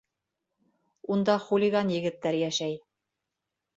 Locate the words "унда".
1.15-1.35